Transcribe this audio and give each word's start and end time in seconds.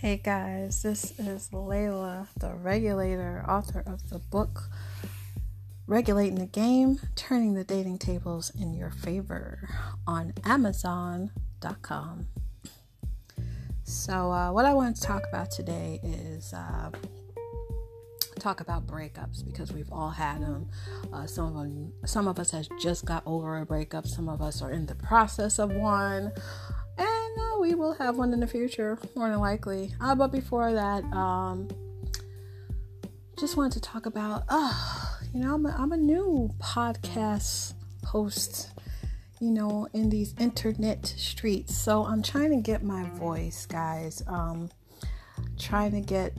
Hey 0.00 0.18
guys, 0.18 0.82
this 0.82 1.18
is 1.18 1.48
Layla, 1.48 2.26
the 2.38 2.52
regulator, 2.52 3.42
author 3.48 3.82
of 3.86 4.10
the 4.10 4.18
book 4.18 4.64
Regulating 5.86 6.34
the 6.34 6.44
Game 6.44 7.00
Turning 7.14 7.54
the 7.54 7.64
Dating 7.64 7.96
Tables 7.96 8.52
in 8.60 8.74
Your 8.74 8.90
Favor 8.90 9.66
on 10.06 10.34
Amazon.com. 10.44 12.26
So, 13.84 14.30
uh, 14.30 14.52
what 14.52 14.66
I 14.66 14.74
want 14.74 14.96
to 14.96 15.02
talk 15.02 15.22
about 15.30 15.50
today 15.50 15.98
is 16.02 16.52
uh, 16.52 16.90
talk 18.38 18.60
about 18.60 18.86
breakups 18.86 19.42
because 19.46 19.72
we've 19.72 19.90
all 19.90 20.10
had 20.10 20.42
them. 20.42 20.68
Uh, 21.10 21.26
some 21.26 21.46
of 21.46 21.54
them, 21.54 21.92
some 22.04 22.28
of 22.28 22.38
us 22.38 22.50
has 22.50 22.68
just 22.78 23.06
got 23.06 23.22
over 23.24 23.56
a 23.56 23.64
breakup. 23.64 24.06
Some 24.06 24.28
of 24.28 24.42
us 24.42 24.60
are 24.60 24.70
in 24.70 24.84
the 24.84 24.94
process 24.94 25.58
of 25.58 25.72
one 25.72 26.32
we 27.66 27.74
will 27.74 27.94
have 27.94 28.16
one 28.16 28.32
in 28.32 28.38
the 28.38 28.46
future, 28.46 28.96
more 29.16 29.28
than 29.28 29.40
likely. 29.40 29.92
Uh, 30.00 30.14
but 30.14 30.30
before 30.30 30.72
that, 30.72 31.02
um, 31.12 31.68
just 33.36 33.56
wanted 33.56 33.72
to 33.72 33.80
talk 33.80 34.06
about, 34.06 34.44
uh, 34.48 34.72
you 35.34 35.40
know, 35.40 35.54
I'm 35.54 35.66
a, 35.66 35.74
I'm 35.76 35.90
a 35.90 35.96
new 35.96 36.48
podcast 36.60 37.74
host, 38.04 38.70
you 39.40 39.50
know, 39.50 39.88
in 39.92 40.10
these 40.10 40.32
internet 40.38 41.06
streets. 41.06 41.76
So 41.76 42.04
I'm 42.04 42.22
trying 42.22 42.50
to 42.50 42.60
get 42.62 42.84
my 42.84 43.02
voice, 43.10 43.66
guys. 43.66 44.22
Um, 44.28 44.70
trying 45.58 45.90
to 45.92 46.00
get 46.00 46.34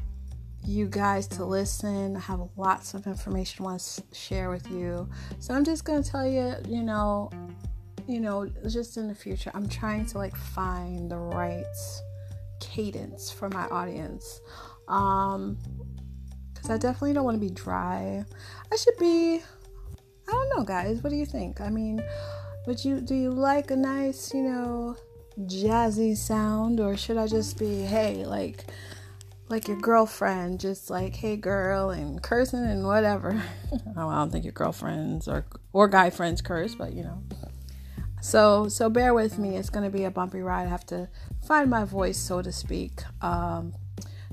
you 0.65 0.87
guys 0.87 1.27
to 1.27 1.43
listen. 1.43 2.15
I 2.15 2.19
have 2.21 2.39
lots 2.55 2.93
of 2.93 3.05
information 3.05 3.65
I 3.65 3.69
want 3.69 3.81
to 3.81 4.17
share 4.17 4.49
with 4.49 4.69
you. 4.71 5.09
So 5.39 5.53
I'm 5.53 5.65
just 5.65 5.83
going 5.83 6.01
to 6.01 6.09
tell 6.09 6.25
you, 6.25 6.55
you 6.67 6.83
know, 6.83 7.29
you 8.07 8.19
know, 8.19 8.49
just 8.69 8.97
in 8.97 9.07
the 9.07 9.15
future, 9.15 9.51
I'm 9.53 9.67
trying 9.67 10.05
to 10.07 10.17
like 10.17 10.35
find 10.35 11.11
the 11.11 11.17
right 11.17 11.65
cadence 12.59 13.29
for 13.29 13.49
my 13.49 13.67
audience. 13.67 14.41
Um, 14.87 15.57
because 16.53 16.69
I 16.69 16.77
definitely 16.77 17.13
don't 17.13 17.25
want 17.25 17.35
to 17.35 17.45
be 17.45 17.53
dry. 17.53 18.25
I 18.71 18.75
should 18.75 18.97
be, 18.97 19.41
I 20.27 20.31
don't 20.31 20.57
know, 20.57 20.63
guys. 20.63 21.03
What 21.03 21.09
do 21.09 21.15
you 21.15 21.25
think? 21.25 21.61
I 21.61 21.69
mean, 21.69 22.03
would 22.65 22.83
you, 22.83 23.01
do 23.01 23.13
you 23.13 23.31
like 23.31 23.69
a 23.69 23.75
nice, 23.75 24.33
you 24.33 24.41
know, 24.41 24.95
jazzy 25.41 26.15
sound, 26.15 26.79
or 26.79 26.97
should 26.97 27.17
I 27.17 27.27
just 27.27 27.59
be, 27.59 27.81
hey, 27.81 28.25
like, 28.25 28.65
like 29.49 29.67
your 29.67 29.77
girlfriend, 29.77 30.59
just 30.59 30.89
like, 30.89 31.15
hey 31.15 31.37
girl, 31.37 31.91
and 31.91 32.21
cursing 32.21 32.65
and 32.65 32.85
whatever. 32.85 33.41
I 33.95 34.01
don't 34.01 34.31
think 34.31 34.43
your 34.43 34.53
girlfriends 34.53 35.27
or 35.27 35.45
or 35.71 35.87
guy 35.87 36.09
friends 36.09 36.41
curse, 36.41 36.75
but 36.75 36.93
you 36.93 37.03
know. 37.03 37.23
So 38.21 38.67
so 38.67 38.89
bear 38.89 39.13
with 39.13 39.37
me. 39.37 39.57
It's 39.57 39.69
gonna 39.69 39.89
be 39.89 40.03
a 40.03 40.11
bumpy 40.11 40.41
ride. 40.41 40.67
I 40.67 40.69
have 40.69 40.85
to 40.87 41.09
find 41.45 41.69
my 41.69 41.85
voice, 41.85 42.17
so 42.17 42.41
to 42.41 42.51
speak. 42.51 43.01
Um, 43.21 43.73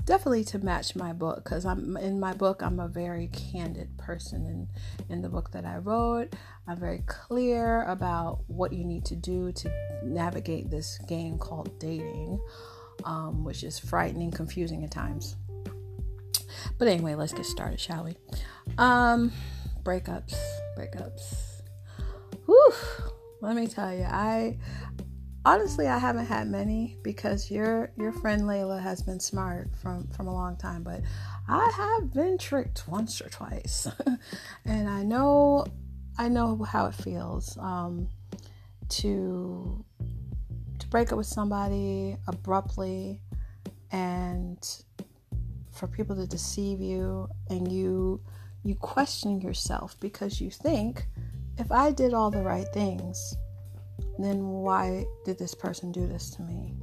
definitely 0.05 0.43
to 0.45 0.59
match 0.59 0.95
my 0.95 1.13
book 1.13 1.43
because 1.43 1.65
I'm 1.65 1.97
in 1.97 2.19
my 2.19 2.33
book. 2.33 2.61
I'm 2.61 2.79
a 2.79 2.87
very 2.87 3.27
candid 3.27 3.97
person 3.97 4.45
in 4.45 4.67
in 5.09 5.21
the 5.21 5.29
book 5.29 5.51
that 5.51 5.65
I 5.65 5.77
wrote. 5.77 6.35
I'm 6.67 6.77
very 6.77 7.03
clear 7.05 7.83
about 7.83 8.39
what 8.47 8.73
you 8.73 8.83
need 8.83 9.05
to 9.05 9.15
do 9.15 9.51
to 9.51 9.71
navigate 10.03 10.71
this 10.71 10.97
game 11.07 11.37
called 11.37 11.77
dating, 11.79 12.39
um, 13.03 13.43
which 13.43 13.63
is 13.63 13.77
frightening, 13.77 14.31
confusing 14.31 14.83
at 14.83 14.91
times. 14.91 15.35
But 16.77 16.87
anyway, 16.87 17.15
let's 17.15 17.33
get 17.33 17.45
started, 17.45 17.79
shall 17.79 18.03
we? 18.03 18.17
Um, 18.77 19.31
breakups, 19.83 20.35
breakups. 20.75 21.61
Whew 22.45 22.73
let 23.45 23.55
me 23.55 23.67
tell 23.67 23.93
you, 23.93 24.03
I 24.03 24.57
honestly 25.45 25.87
I 25.87 25.99
haven't 25.99 26.25
had 26.25 26.47
many 26.47 26.97
because 27.03 27.51
your 27.51 27.91
your 27.95 28.11
friend 28.11 28.41
Layla 28.41 28.81
has 28.81 29.03
been 29.03 29.19
smart 29.19 29.69
from 29.81 30.07
from 30.07 30.27
a 30.27 30.33
long 30.33 30.57
time, 30.57 30.81
but 30.81 31.01
I 31.47 31.71
have 31.75 32.11
been 32.11 32.39
tricked 32.39 32.87
once 32.87 33.21
or 33.21 33.29
twice, 33.29 33.87
and 34.65 34.89
I 34.89 35.03
know 35.03 35.65
I 36.17 36.27
know 36.27 36.63
how 36.63 36.87
it 36.87 36.95
feels 36.95 37.55
um, 37.59 38.07
to 38.89 39.85
to 40.79 40.87
break 40.87 41.11
up 41.11 41.17
with 41.17 41.27
somebody 41.27 42.17
abruptly 42.27 43.21
and 43.91 44.83
for 45.71 45.87
people 45.87 46.15
to 46.15 46.25
deceive 46.25 46.81
you 46.81 47.29
and 47.49 47.71
you 47.71 48.21
you 48.63 48.73
question 48.73 49.39
yourself 49.39 49.95
because 49.99 50.41
you 50.41 50.49
think 50.49 51.07
if 51.57 51.71
I 51.71 51.91
did 51.91 52.13
all 52.13 52.31
the 52.31 52.41
right 52.41 52.67
things, 52.73 53.35
then 54.17 54.45
why 54.47 55.05
did 55.23 55.37
this 55.37 55.53
person 55.53 55.91
do 55.91 56.07
this 56.07 56.29
to 56.31 56.41
me? 56.41 56.73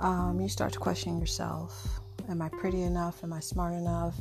Um, 0.00 0.40
you 0.40 0.48
start 0.48 0.72
to 0.74 0.78
question 0.78 1.18
yourself. 1.18 2.00
Am 2.28 2.42
I 2.42 2.48
pretty 2.48 2.82
enough? 2.82 3.22
Am 3.24 3.32
I 3.32 3.40
smart 3.40 3.74
enough? 3.74 4.14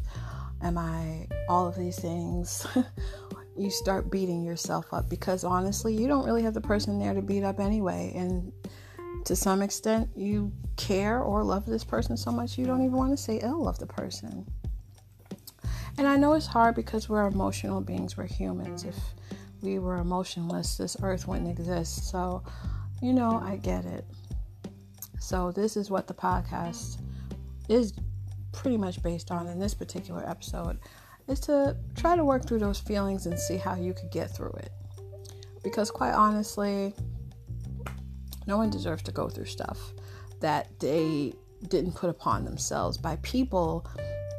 Am 0.61 0.77
I 0.77 1.27
all 1.49 1.67
of 1.67 1.75
these 1.75 1.99
things? 1.99 2.65
you 3.57 3.69
start 3.69 4.09
beating 4.09 4.43
yourself 4.43 4.93
up 4.93 5.09
because 5.09 5.43
honestly, 5.43 5.93
you 5.93 6.07
don't 6.07 6.25
really 6.25 6.43
have 6.43 6.53
the 6.53 6.61
person 6.61 6.99
there 6.99 7.13
to 7.13 7.21
beat 7.21 7.43
up 7.43 7.59
anyway. 7.59 8.13
And 8.15 8.51
to 9.25 9.35
some 9.35 9.61
extent, 9.61 10.09
you 10.15 10.51
care 10.77 11.21
or 11.21 11.43
love 11.43 11.65
this 11.65 11.83
person 11.83 12.15
so 12.15 12.31
much 12.31 12.57
you 12.57 12.65
don't 12.65 12.81
even 12.81 12.95
want 12.95 13.11
to 13.11 13.21
say 13.21 13.39
ill 13.41 13.67
of 13.67 13.77
the 13.79 13.87
person. 13.87 14.45
And 15.97 16.07
I 16.07 16.15
know 16.15 16.33
it's 16.33 16.45
hard 16.45 16.75
because 16.75 17.09
we're 17.09 17.25
emotional 17.25 17.81
beings, 17.81 18.15
we're 18.15 18.27
humans. 18.27 18.83
If 18.83 18.95
we 19.61 19.79
were 19.79 19.97
emotionless, 19.97 20.77
this 20.77 20.97
earth 21.01 21.27
wouldn't 21.27 21.49
exist. 21.49 22.09
So, 22.09 22.43
you 23.01 23.13
know, 23.13 23.41
I 23.43 23.57
get 23.57 23.85
it. 23.85 24.05
So, 25.19 25.51
this 25.51 25.77
is 25.77 25.89
what 25.89 26.07
the 26.07 26.13
podcast 26.13 27.01
is 27.69 27.93
pretty 28.51 28.77
much 28.77 29.01
based 29.03 29.31
on 29.31 29.47
in 29.47 29.59
this 29.59 29.73
particular 29.73 30.27
episode 30.27 30.79
is 31.27 31.39
to 31.41 31.75
try 31.95 32.15
to 32.15 32.23
work 32.23 32.45
through 32.47 32.59
those 32.59 32.79
feelings 32.79 33.25
and 33.25 33.37
see 33.37 33.57
how 33.57 33.75
you 33.75 33.93
could 33.93 34.09
get 34.11 34.33
through 34.35 34.53
it. 34.59 34.71
Because, 35.63 35.91
quite 35.91 36.13
honestly, 36.13 36.93
no 38.45 38.57
one 38.57 38.69
deserves 38.69 39.03
to 39.03 39.11
go 39.11 39.27
through 39.27 39.45
stuff 39.45 39.93
that 40.39 40.79
they 40.79 41.33
didn't 41.67 41.93
put 41.93 42.09
upon 42.09 42.45
themselves 42.45 42.97
by 42.97 43.17
people 43.17 43.85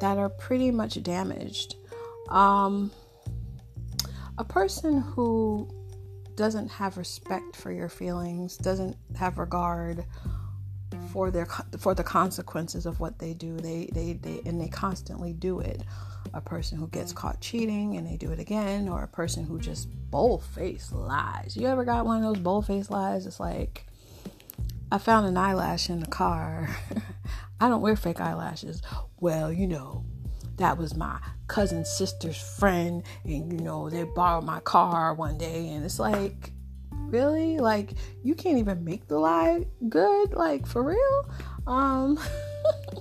that 0.00 0.16
are 0.16 0.28
pretty 0.28 0.70
much 0.70 1.02
damaged. 1.02 1.74
Um, 2.28 2.90
a 4.38 4.44
person 4.44 5.00
who 5.00 5.68
doesn't 6.36 6.68
have 6.68 6.96
respect 6.96 7.56
for 7.56 7.72
your 7.72 7.88
feelings, 7.88 8.56
doesn't 8.56 8.96
have 9.16 9.36
regard 9.38 10.04
for 11.12 11.30
their 11.30 11.46
for 11.78 11.94
the 11.94 12.04
consequences 12.04 12.86
of 12.86 13.00
what 13.00 13.18
they 13.18 13.34
do. 13.34 13.56
They 13.56 13.90
they 13.92 14.12
they 14.12 14.40
and 14.46 14.60
they 14.60 14.68
constantly 14.68 15.32
do 15.32 15.58
it. 15.60 15.82
A 16.34 16.40
person 16.40 16.78
who 16.78 16.88
gets 16.88 17.12
caught 17.12 17.40
cheating 17.40 17.96
and 17.96 18.06
they 18.06 18.16
do 18.16 18.30
it 18.30 18.38
again, 18.38 18.88
or 18.88 19.02
a 19.02 19.08
person 19.08 19.44
who 19.44 19.58
just 19.58 19.88
bold-faced 20.10 20.92
lies. 20.92 21.56
You 21.56 21.66
ever 21.66 21.84
got 21.84 22.04
one 22.04 22.18
of 22.18 22.22
those 22.22 22.42
bold-faced 22.42 22.90
lies? 22.90 23.26
It's 23.26 23.40
like 23.40 23.86
I 24.92 24.98
found 24.98 25.26
an 25.26 25.36
eyelash 25.36 25.90
in 25.90 26.00
the 26.00 26.06
car. 26.06 26.68
I 27.60 27.68
don't 27.68 27.80
wear 27.80 27.96
fake 27.96 28.20
eyelashes. 28.20 28.82
Well, 29.18 29.52
you 29.52 29.66
know, 29.66 30.04
that 30.58 30.78
was 30.78 30.94
my 30.94 31.18
cousin's 31.48 31.90
sister's 31.90 32.36
friend 32.58 33.02
and 33.24 33.52
you 33.52 33.58
know 33.58 33.90
they 33.90 34.04
borrowed 34.04 34.44
my 34.44 34.60
car 34.60 35.14
one 35.14 35.38
day 35.38 35.70
and 35.70 35.84
it's 35.84 35.98
like 35.98 36.52
really? 37.08 37.58
Like 37.58 37.92
you 38.22 38.34
can't 38.34 38.58
even 38.58 38.84
make 38.84 39.08
the 39.08 39.18
lie 39.18 39.66
good? 39.88 40.34
Like 40.34 40.66
for 40.66 40.82
real? 40.82 41.30
Um 41.66 42.18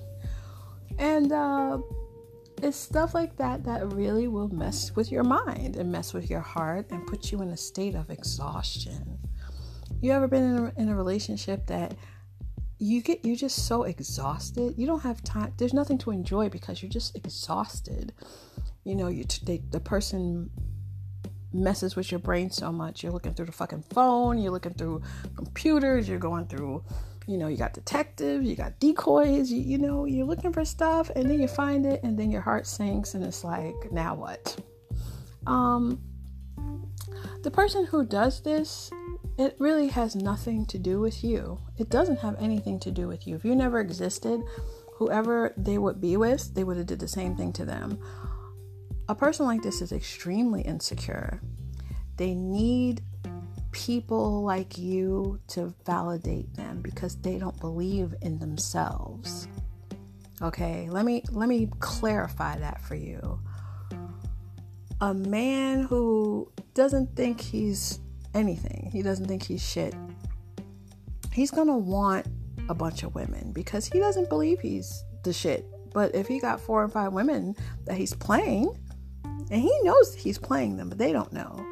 and 1.00 1.31
uh 1.31 1.80
it's 2.62 2.78
stuff 2.78 3.13
like 3.13 3.38
that 3.38 3.63
that 3.66 3.94
really 3.94 4.28
will 4.28 4.50
mess 4.50 4.96
with 4.96 5.12
your 5.12 5.24
mind 5.24 5.75
and 5.75 5.91
mess 5.91 6.13
with 6.13 6.30
your 6.30 6.40
heart 6.40 6.88
and 6.90 7.06
put 7.06 7.31
you 7.31 7.41
in 7.41 7.50
a 7.50 7.57
state 7.57 7.94
of 7.94 8.09
exhaustion. 8.09 9.19
You 10.01 10.12
ever 10.12 10.27
been 10.27 10.44
in 10.44 10.57
a, 10.57 10.81
in 10.81 10.89
a 10.89 10.95
relationship 10.95 11.68
that 11.68 11.95
you 12.79 13.01
get 13.01 13.25
you're 13.25 13.35
just 13.35 13.68
so 13.68 13.83
exhausted. 13.83 14.75
You 14.77 14.88
don't 14.88 15.01
have 15.01 15.24
time 15.24 15.53
there's 15.57 15.74
nothing 15.74 15.97
to 16.00 16.12
enjoy 16.12 16.50
because 16.50 16.81
you're 16.81 16.91
just 16.91 17.15
exhausted. 17.15 18.13
You 18.83 18.95
know 18.95 19.07
you 19.07 19.25
they, 19.44 19.62
the 19.69 19.79
person 19.79 20.50
messes 21.53 21.95
with 21.95 22.12
your 22.12 22.19
brain 22.19 22.51
so 22.51 22.71
much 22.71 23.01
you're 23.01 23.12
looking 23.12 23.33
through 23.33 23.45
the 23.45 23.51
fucking 23.53 23.81
phone 23.81 24.38
you're 24.38 24.51
looking 24.51 24.74
through 24.74 25.01
computers 25.35 26.07
you're 26.07 26.19
going 26.19 26.45
through 26.45 26.83
you 27.25 27.38
know 27.38 27.47
you 27.47 27.57
got 27.57 27.74
detectives 27.74 28.45
you 28.45 28.56
got 28.56 28.79
decoys 28.79 29.51
you, 29.51 29.62
you 29.62 29.77
know 29.77 30.06
you're 30.06 30.25
looking 30.25 30.51
for 30.51 30.65
stuff 30.65 31.09
and 31.15 31.29
then 31.29 31.39
you 31.39 31.47
find 31.47 31.85
it 31.85 32.01
and 32.03 32.18
then 32.18 32.31
your 32.31 32.41
heart 32.41 32.68
sinks 32.68 33.13
and 33.13 33.24
it's 33.24 33.44
like 33.44 33.75
now 33.91 34.15
what? 34.15 34.57
Um 35.45 36.01
the 37.44 37.51
person 37.51 37.85
who 37.85 38.06
does 38.06 38.41
this 38.41 38.89
it 39.38 39.56
really 39.60 39.88
has 39.89 40.16
nothing 40.16 40.66
to 40.66 40.80
do 40.80 41.00
with 41.00 41.24
you. 41.24 41.60
It 41.78 41.89
doesn't 41.89 42.19
have 42.19 42.36
anything 42.42 42.80
to 42.80 42.92
do 42.92 43.07
with 43.07 43.28
you. 43.28 43.36
If 43.36 43.45
you 43.45 43.56
never 43.56 43.80
existed, 43.80 44.42
whoever 44.95 45.54
they 45.56 45.78
would 45.78 46.01
be 46.01 46.18
with, 46.18 46.56
they 46.56 46.63
would 46.63 46.78
have 46.78 46.88
did 46.88 47.00
the 47.00 47.07
same 47.07 47.36
thing 47.36 47.54
to 47.54 47.66
them. 47.66 48.00
A 49.07 49.16
person 49.16 49.45
like 49.45 49.62
this 49.62 49.81
is 49.81 49.92
extremely 49.92 50.62
insecure. 50.63 51.42
They 52.18 52.34
need 52.34 53.01
people 53.72 54.44
like 54.44 54.78
you 54.78 55.39
to 55.50 55.74
validate 55.86 56.51
them 56.56 56.81
because 56.81 57.16
they 57.18 57.38
don't 57.38 57.60
believe 57.60 58.16
in 58.24 58.39
themselves. 58.39 59.48
Okay, 60.42 60.89
let 60.89 61.06
me 61.06 61.24
let 61.31 61.48
me 61.48 61.69
clarify 61.80 62.57
that 62.57 62.81
for 62.81 62.95
you. 62.95 63.39
A 65.00 65.13
man 65.13 65.84
who 65.84 66.51
doesn't 66.74 67.16
think 67.16 67.39
he's 67.39 68.00
anything, 68.38 68.89
he 68.92 69.01
doesn't 69.01 69.25
think 69.25 69.44
he's 69.44 69.68
shit. 69.68 69.94
He's 71.34 71.51
to 71.51 71.74
want 71.74 72.28
a 72.69 72.74
bunch 72.74 73.04
of 73.04 73.13
women 73.16 73.51
because 73.51 73.88
he 73.88 74.00
doesn't 74.00 74.30
believe 74.30 74.60
he's 74.60 75.04
the 75.24 75.34
shit. 75.34 75.66
But 75.94 76.16
if 76.16 76.28
he 76.28 76.39
got 76.39 76.60
four 76.60 76.84
or 76.84 76.89
five 76.89 77.13
women 77.13 77.56
that 77.86 77.95
he's 77.98 78.13
playing, 78.13 78.75
and 79.50 79.62
he 79.62 79.72
knows 79.84 80.13
he's 80.13 80.38
playing 80.38 80.78
them, 80.78 80.89
but 80.89 80.98
they 80.98 81.13
don't 81.13 81.31
know. 81.31 81.66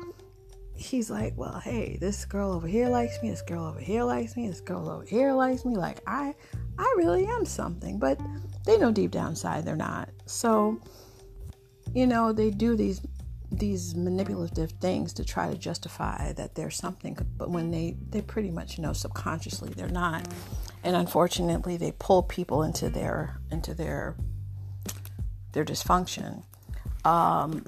He's 0.75 1.09
like, 1.09 1.33
well, 1.37 1.59
hey, 1.59 1.97
this 1.99 2.25
girl 2.25 2.51
over 2.51 2.67
here 2.67 2.89
likes 2.89 3.21
me. 3.21 3.29
This 3.29 3.41
girl 3.41 3.65
over 3.65 3.79
here 3.79 4.03
likes 4.03 4.35
me. 4.35 4.47
This 4.47 4.61
girl 4.61 4.89
over 4.89 5.05
here 5.05 5.33
likes 5.33 5.65
me. 5.65 5.75
Like 5.75 6.01
I, 6.05 6.35
I 6.77 6.93
really 6.97 7.25
am 7.25 7.45
something. 7.45 7.97
But 7.97 8.19
they 8.65 8.77
know 8.77 8.91
deep 8.91 9.11
down 9.11 9.29
inside 9.29 9.65
they're 9.65 9.75
not. 9.75 10.09
So, 10.25 10.79
you 11.93 12.07
know, 12.07 12.33
they 12.33 12.49
do 12.51 12.75
these 12.75 13.01
these 13.51 13.95
manipulative 13.95 14.71
things 14.71 15.13
to 15.13 15.23
try 15.23 15.49
to 15.51 15.57
justify 15.57 16.33
that 16.33 16.55
they're 16.55 16.71
something 16.71 17.17
but 17.37 17.49
when 17.49 17.71
they 17.71 17.95
they 18.09 18.21
pretty 18.21 18.51
much 18.51 18.79
know 18.79 18.93
subconsciously 18.93 19.69
they're 19.75 19.87
not. 19.87 20.27
And 20.83 20.95
unfortunately 20.95 21.77
they 21.77 21.93
pull 21.93 22.23
people 22.23 22.63
into 22.63 22.89
their 22.89 23.39
into 23.51 23.73
their 23.73 24.15
their 25.53 25.65
dysfunction. 25.65 26.43
Um, 27.03 27.65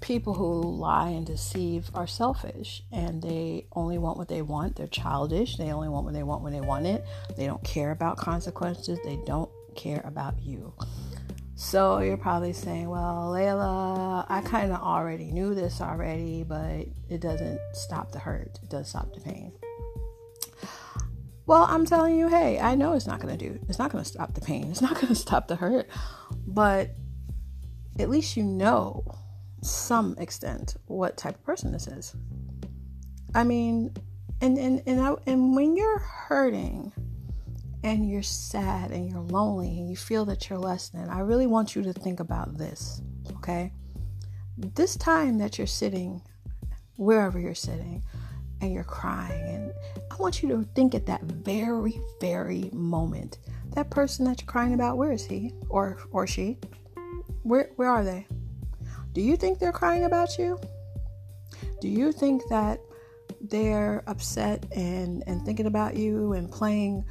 people 0.00 0.34
who 0.34 0.60
lie 0.60 1.08
and 1.10 1.24
deceive 1.26 1.90
are 1.94 2.06
selfish 2.06 2.82
and 2.92 3.22
they 3.22 3.66
only 3.72 3.98
want 3.98 4.18
what 4.18 4.28
they 4.28 4.42
want. 4.42 4.76
They're 4.76 4.86
childish. 4.86 5.56
They 5.56 5.72
only 5.72 5.88
want 5.88 6.04
what 6.04 6.14
they 6.14 6.22
want 6.22 6.42
when 6.42 6.52
they 6.52 6.60
want 6.60 6.86
it. 6.86 7.04
They 7.36 7.46
don't 7.46 7.62
care 7.64 7.90
about 7.90 8.16
consequences. 8.16 8.98
They 9.04 9.18
don't 9.24 9.50
care 9.74 10.02
about 10.04 10.42
you 10.42 10.74
so 11.54 11.98
you're 12.00 12.16
probably 12.16 12.52
saying, 12.52 12.88
well, 12.88 13.30
Layla, 13.34 14.26
I 14.28 14.40
kind 14.42 14.72
of 14.72 14.80
already 14.80 15.30
knew 15.30 15.54
this 15.54 15.80
already, 15.80 16.44
but 16.44 16.86
it 17.08 17.20
doesn't 17.20 17.60
stop 17.72 18.12
the 18.12 18.18
hurt. 18.18 18.58
It 18.62 18.70
does 18.70 18.88
stop 18.88 19.12
the 19.14 19.20
pain. 19.20 19.52
Well, 21.44 21.66
I'm 21.68 21.84
telling 21.84 22.16
you, 22.16 22.28
hey, 22.28 22.58
I 22.58 22.76
know 22.76 22.94
it's 22.94 23.06
not 23.06 23.20
going 23.20 23.36
to 23.36 23.48
do, 23.48 23.58
it's 23.68 23.78
not 23.78 23.90
going 23.90 24.02
to 24.02 24.08
stop 24.08 24.34
the 24.34 24.40
pain. 24.40 24.70
It's 24.70 24.80
not 24.80 24.94
going 25.00 25.08
to 25.08 25.14
stop 25.14 25.48
the 25.48 25.56
hurt, 25.56 25.88
but 26.46 26.90
at 27.98 28.08
least 28.08 28.36
you 28.36 28.42
know 28.42 29.04
some 29.60 30.16
extent 30.18 30.76
what 30.86 31.16
type 31.16 31.34
of 31.34 31.44
person 31.44 31.72
this 31.72 31.86
is. 31.86 32.14
I 33.34 33.44
mean, 33.44 33.94
and 34.40 34.58
and 34.58 34.82
and 34.86 35.00
I, 35.00 35.14
and 35.26 35.54
when 35.54 35.76
you're 35.76 35.98
hurting, 35.98 36.92
and 37.84 38.08
you're 38.08 38.22
sad 38.22 38.90
and 38.90 39.10
you're 39.10 39.20
lonely 39.20 39.68
and 39.78 39.90
you 39.90 39.96
feel 39.96 40.24
that 40.26 40.48
you're 40.48 40.58
less 40.58 40.88
than, 40.88 41.08
I 41.08 41.20
really 41.20 41.46
want 41.46 41.74
you 41.74 41.82
to 41.82 41.92
think 41.92 42.20
about 42.20 42.56
this, 42.56 43.02
okay? 43.36 43.72
This 44.56 44.96
time 44.96 45.38
that 45.38 45.58
you're 45.58 45.66
sitting, 45.66 46.22
wherever 46.96 47.38
you're 47.38 47.54
sitting, 47.54 48.04
and 48.60 48.72
you're 48.72 48.84
crying, 48.84 49.54
and 49.54 49.72
I 50.10 50.14
want 50.16 50.42
you 50.42 50.48
to 50.50 50.62
think 50.74 50.94
at 50.94 51.06
that 51.06 51.22
very, 51.22 52.00
very 52.20 52.70
moment. 52.72 53.38
That 53.74 53.90
person 53.90 54.24
that 54.26 54.40
you're 54.40 54.46
crying 54.46 54.74
about, 54.74 54.98
where 54.98 55.10
is 55.10 55.24
he 55.24 55.52
or 55.68 55.98
or 56.12 56.26
she? 56.26 56.58
Where 57.42 57.70
where 57.74 57.88
are 57.88 58.04
they? 58.04 58.26
Do 59.14 59.20
you 59.20 59.36
think 59.36 59.58
they're 59.58 59.72
crying 59.72 60.04
about 60.04 60.38
you? 60.38 60.60
Do 61.80 61.88
you 61.88 62.12
think 62.12 62.42
that 62.50 62.80
they're 63.40 64.04
upset 64.06 64.64
and 64.76 65.24
and 65.26 65.44
thinking 65.44 65.66
about 65.66 65.96
you 65.96 66.34
and 66.34 66.50
playing 66.50 67.04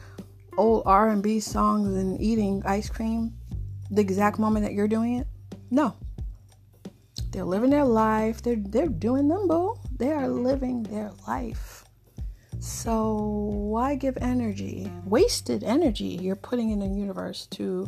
old 0.58 0.84
R&B 0.86 1.40
songs 1.40 1.96
and 1.96 2.20
eating 2.22 2.62
ice 2.66 2.90
cream 2.90 3.34
the 3.90 4.02
exact 4.02 4.40
moment 4.40 4.66
that 4.66 4.74
you're 4.74 4.88
doing 4.88 5.16
it? 5.16 5.28
No. 5.70 5.96
They're 7.32 7.46
living 7.46 7.70
their 7.70 7.86
life. 7.86 8.42
They're 8.42 8.58
they're 8.58 8.88
doing 8.88 9.30
them, 9.30 9.48
boo. 9.48 9.76
They 9.98 10.12
are 10.12 10.28
living 10.28 10.84
their 10.84 11.12
life. 11.28 11.86
So 12.60 13.16
why 13.16 13.96
give 13.96 14.18
energy, 14.22 14.92
wasted 15.06 15.64
energy 15.64 16.20
you're 16.22 16.36
putting 16.36 16.72
in 16.72 16.80
the 16.80 16.88
universe 16.88 17.48
to 17.52 17.88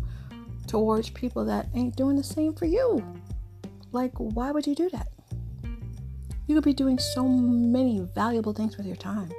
towards 0.66 1.09
people 1.09 1.44
that 1.45 1.68
ain't 1.75 1.95
doing 1.95 2.16
the 2.16 2.24
same 2.24 2.54
for 2.54 2.66
you? 2.66 3.04
Like 3.92 4.13
why 4.16 4.51
would 4.51 4.66
you 4.66 4.75
do 4.75 4.89
that? 4.92 5.09
You 6.48 6.56
could 6.56 6.63
be 6.63 6.74
doing 6.74 6.98
so 6.98 7.27
many 7.27 8.00
valuable 8.16 8.54
things 8.54 8.77
with 8.77 8.86
your 8.86 8.95
time 8.95 9.31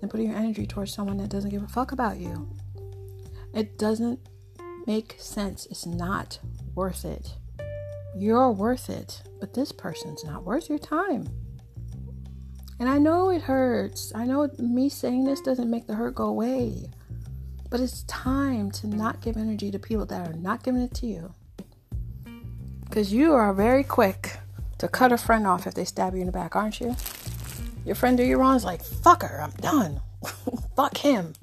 than 0.00 0.08
putting 0.08 0.28
your 0.28 0.36
energy 0.36 0.66
towards 0.66 0.92
someone 0.92 1.16
that 1.18 1.30
doesn't 1.30 1.50
give 1.50 1.62
a 1.62 1.68
fuck 1.68 1.92
about 1.92 2.18
you. 2.18 2.48
It 3.54 3.78
doesn't 3.78 4.20
make 4.86 5.16
sense. 5.18 5.66
It's 5.66 5.86
not 5.86 6.38
worth 6.74 7.04
it. 7.04 7.34
You're 8.16 8.50
worth 8.50 8.90
it, 8.90 9.22
but 9.40 9.54
this 9.54 9.72
person's 9.72 10.24
not 10.24 10.44
worth 10.44 10.68
your 10.68 10.78
time. 10.78 11.28
And 12.80 12.88
I 12.88 12.98
know 12.98 13.30
it 13.30 13.42
hurts. 13.42 14.12
I 14.14 14.24
know 14.24 14.48
me 14.58 14.88
saying 14.88 15.24
this 15.24 15.40
doesn't 15.40 15.70
make 15.70 15.86
the 15.86 15.94
hurt 15.94 16.14
go 16.14 16.26
away. 16.26 16.90
But 17.70 17.80
it's 17.80 18.04
time 18.04 18.70
to 18.72 18.86
not 18.86 19.20
give 19.20 19.36
energy 19.36 19.70
to 19.70 19.78
people 19.78 20.06
that 20.06 20.28
are 20.28 20.34
not 20.34 20.62
giving 20.62 20.82
it 20.82 20.94
to 20.94 21.06
you. 21.06 21.34
Because 22.84 23.12
you 23.12 23.34
are 23.34 23.52
very 23.52 23.84
quick 23.84 24.38
to 24.78 24.88
cut 24.88 25.12
a 25.12 25.18
friend 25.18 25.46
off 25.46 25.66
if 25.66 25.74
they 25.74 25.84
stab 25.84 26.14
you 26.14 26.20
in 26.20 26.26
the 26.26 26.32
back, 26.32 26.56
aren't 26.56 26.80
you? 26.80 26.96
Your 27.84 27.94
friend 27.94 28.16
do 28.16 28.24
you 28.24 28.38
wrong 28.38 28.56
is 28.56 28.64
like, 28.64 28.82
fuck 28.82 29.22
her, 29.22 29.40
I'm 29.40 29.52
done. 29.52 30.00
fuck 30.76 30.98
him. 30.98 31.34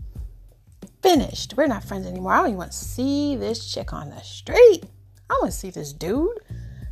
Finished. 1.01 1.55
We're 1.55 1.67
not 1.67 1.83
friends 1.83 2.07
anymore. 2.07 2.33
I 2.33 2.37
don't 2.37 2.47
even 2.47 2.57
want 2.57 2.71
to 2.71 2.77
see 2.77 3.35
this 3.35 3.71
chick 3.71 3.93
on 3.93 4.09
the 4.09 4.21
street. 4.21 4.83
I 5.29 5.33
want 5.41 5.51
to 5.51 5.57
see 5.57 5.69
this 5.69 5.93
dude. 5.93 6.37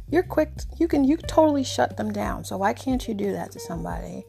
You're 0.10 0.24
quick. 0.24 0.52
You 0.80 0.88
can 0.88 1.04
you 1.04 1.18
totally 1.18 1.64
shut 1.64 1.98
them 1.98 2.12
down. 2.12 2.44
So 2.44 2.58
why 2.58 2.74
can't 2.74 3.08
you 3.08 3.14
do 3.14 3.32
that 3.32 3.52
to 3.54 3.60
somebody 3.60 4.24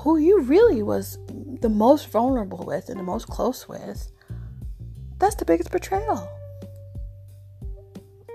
who 0.00 0.18
you 0.18 0.40
really 0.40 0.82
was 0.82 1.18
the 1.60 1.68
most 1.68 2.08
vulnerable 2.10 2.64
with 2.66 2.88
and 2.88 2.98
the 2.98 3.04
most 3.04 3.28
close 3.28 3.68
with? 3.68 4.10
That's 5.18 5.34
the 5.36 5.44
biggest 5.44 5.70
betrayal. 5.70 6.28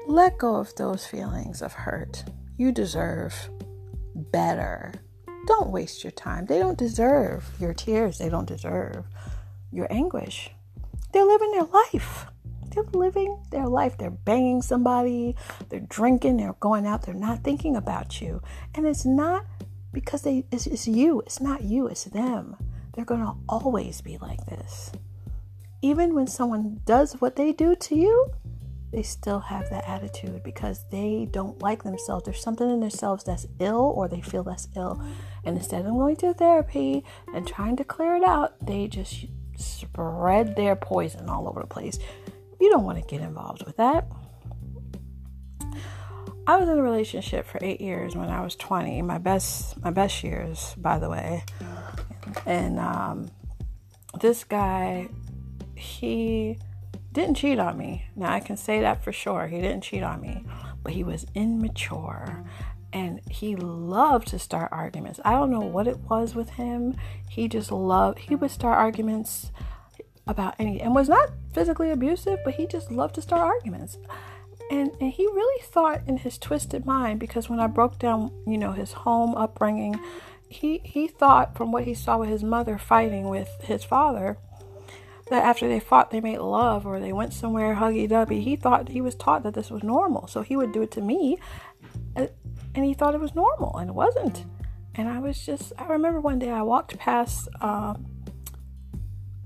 Let 0.07 0.37
go 0.37 0.55
of 0.57 0.75
those 0.75 1.05
feelings 1.05 1.61
of 1.61 1.73
hurt. 1.73 2.25
You 2.57 2.71
deserve 2.71 3.49
better. 4.15 4.93
Don't 5.47 5.71
waste 5.71 6.03
your 6.03 6.11
time. 6.11 6.45
They 6.45 6.59
don't 6.59 6.77
deserve 6.77 7.49
your 7.59 7.73
tears. 7.73 8.17
They 8.17 8.29
don't 8.29 8.47
deserve 8.47 9.05
your 9.71 9.87
anguish. 9.91 10.51
They're 11.11 11.25
living 11.25 11.51
their 11.51 11.63
life. 11.63 12.27
They're 12.73 12.83
living 12.93 13.43
their 13.51 13.67
life. 13.67 13.97
They're 13.97 14.09
banging 14.09 14.61
somebody, 14.61 15.35
they're 15.69 15.79
drinking, 15.79 16.37
they're 16.37 16.55
going 16.59 16.87
out, 16.87 17.03
they're 17.03 17.13
not 17.13 17.43
thinking 17.43 17.75
about 17.75 18.19
you. 18.19 18.41
And 18.73 18.87
it's 18.87 19.05
not 19.05 19.45
because 19.91 20.23
they 20.23 20.45
it's, 20.51 20.65
it's 20.65 20.87
you. 20.87 21.21
It's 21.21 21.39
not 21.39 21.63
you, 21.63 21.87
it's 21.87 22.05
them. 22.05 22.55
They're 22.93 23.05
going 23.05 23.21
to 23.21 23.35
always 23.47 24.01
be 24.01 24.17
like 24.17 24.45
this. 24.47 24.91
Even 25.81 26.15
when 26.15 26.27
someone 26.27 26.81
does 26.85 27.13
what 27.21 27.35
they 27.35 27.51
do 27.51 27.75
to 27.75 27.95
you, 27.95 28.31
they 28.93 29.01
still 29.01 29.39
have 29.39 29.69
that 29.71 29.87
attitude 29.87 30.43
because 30.43 30.85
they 30.91 31.27
don't 31.31 31.59
like 31.61 31.83
themselves. 31.83 32.25
There's 32.25 32.41
something 32.41 32.69
in 32.69 32.79
themselves 32.79 33.23
that's 33.23 33.47
ill 33.59 33.91
or 33.95 34.07
they 34.07 34.21
feel 34.21 34.43
that's 34.43 34.67
ill. 34.75 35.03
And 35.43 35.57
instead 35.57 35.85
of 35.85 35.91
going 35.91 36.15
to 36.17 36.33
therapy 36.33 37.03
and 37.33 37.47
trying 37.47 37.75
to 37.77 37.83
clear 37.83 38.15
it 38.15 38.23
out, 38.23 38.63
they 38.65 38.87
just 38.87 39.25
spread 39.57 40.55
their 40.55 40.75
poison 40.75 41.27
all 41.27 41.49
over 41.49 41.61
the 41.61 41.67
place. 41.67 41.97
You 42.61 42.69
don't 42.69 42.83
want 42.83 43.01
to 43.01 43.07
get 43.07 43.21
involved 43.21 43.65
with 43.65 43.77
that. 43.77 44.07
I 46.45 46.57
was 46.57 46.69
in 46.69 46.77
a 46.77 46.83
relationship 46.83 47.47
for 47.47 47.57
eight 47.61 47.81
years 47.81 48.15
when 48.15 48.29
I 48.29 48.41
was 48.41 48.55
20, 48.55 49.01
my 49.01 49.17
best 49.17 49.81
my 49.81 49.91
best 49.91 50.23
years, 50.23 50.75
by 50.77 50.99
the 50.99 51.09
way. 51.09 51.43
And 52.45 52.79
um, 52.79 53.31
this 54.19 54.43
guy, 54.43 55.07
he 55.75 56.59
didn't 57.13 57.35
cheat 57.35 57.59
on 57.59 57.77
me. 57.77 58.05
Now 58.15 58.31
I 58.31 58.39
can 58.39 58.57
say 58.57 58.81
that 58.81 59.03
for 59.03 59.11
sure. 59.11 59.47
He 59.47 59.61
didn't 59.61 59.81
cheat 59.81 60.03
on 60.03 60.19
me, 60.19 60.45
but 60.83 60.93
he 60.93 61.03
was 61.03 61.25
immature 61.35 62.43
and 62.93 63.21
he 63.29 63.55
loved 63.55 64.27
to 64.27 64.39
start 64.39 64.71
arguments. 64.71 65.19
I 65.25 65.31
don't 65.31 65.49
know 65.49 65.59
what 65.59 65.87
it 65.87 65.97
was 66.09 66.35
with 66.35 66.51
him. 66.51 66.95
He 67.29 67.47
just 67.47 67.71
loved 67.71 68.19
he 68.19 68.35
would 68.35 68.51
start 68.51 68.77
arguments 68.77 69.51
about 70.27 70.55
any 70.59 70.79
and 70.79 70.95
was 70.95 71.09
not 71.09 71.31
physically 71.53 71.91
abusive, 71.91 72.39
but 72.45 72.55
he 72.55 72.67
just 72.67 72.91
loved 72.91 73.15
to 73.15 73.21
start 73.21 73.41
arguments. 73.41 73.97
And 74.71 74.91
and 75.01 75.11
he 75.11 75.25
really 75.25 75.63
thought 75.63 76.01
in 76.07 76.17
his 76.17 76.37
twisted 76.37 76.85
mind 76.85 77.19
because 77.19 77.49
when 77.49 77.59
I 77.59 77.67
broke 77.67 77.99
down, 77.99 78.31
you 78.47 78.57
know, 78.57 78.71
his 78.71 78.93
home 78.93 79.35
upbringing, 79.35 79.99
he 80.47 80.79
he 80.83 81.07
thought 81.07 81.57
from 81.57 81.71
what 81.71 81.85
he 81.85 81.95
saw 81.95 82.17
with 82.17 82.29
his 82.29 82.43
mother 82.43 82.77
fighting 82.77 83.29
with 83.29 83.49
his 83.61 83.83
father 83.83 84.37
that 85.33 85.43
after 85.43 85.67
they 85.67 85.79
fought 85.79 86.11
they 86.11 86.21
made 86.21 86.39
love 86.39 86.85
or 86.85 86.99
they 86.99 87.13
went 87.13 87.33
somewhere 87.33 87.75
huggy 87.75 88.09
dubby 88.09 88.41
he 88.41 88.55
thought 88.55 88.89
he 88.89 89.01
was 89.01 89.15
taught 89.15 89.43
that 89.43 89.53
this 89.53 89.69
was 89.69 89.83
normal 89.83 90.27
so 90.27 90.41
he 90.41 90.55
would 90.55 90.71
do 90.71 90.81
it 90.81 90.91
to 90.91 91.01
me 91.01 91.37
uh, 92.15 92.27
and 92.75 92.85
he 92.85 92.93
thought 92.93 93.13
it 93.13 93.21
was 93.21 93.35
normal 93.35 93.75
and 93.77 93.89
it 93.89 93.93
wasn't 93.93 94.45
and 94.95 95.09
i 95.09 95.19
was 95.19 95.45
just 95.45 95.73
i 95.77 95.85
remember 95.85 96.19
one 96.19 96.39
day 96.39 96.49
i 96.49 96.61
walked 96.61 96.97
past 96.97 97.47
uh, 97.61 97.93